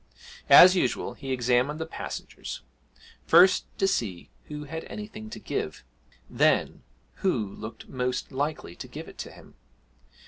As 0.49 0.75
usual, 0.75 1.13
he 1.13 1.31
examined 1.31 1.79
the 1.79 1.85
passengers, 1.85 2.61
first 3.27 3.65
to 3.77 3.87
see 3.87 4.31
who 4.45 4.63
had 4.63 4.83
anything 4.85 5.29
to 5.29 5.37
give, 5.37 5.83
then 6.27 6.81
who 7.17 7.45
looked 7.47 7.87
most 7.87 8.31
likely 8.31 8.75
to 8.77 8.87
give 8.87 9.07
it 9.07 9.19
to 9.19 9.29
him. 9.31 9.53